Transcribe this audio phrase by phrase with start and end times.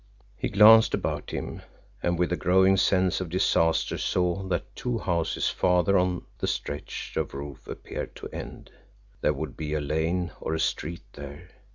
[0.35, 1.61] He glanced about him
[2.01, 7.13] and with a growing sense of disaster saw that two houses farther on the stretch
[7.15, 8.71] of roof appeared to end.
[9.21, 11.49] There would be a lane or a street there!